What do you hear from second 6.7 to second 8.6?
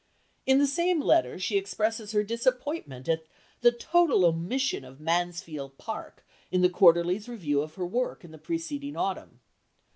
Quarterly's review of her work in the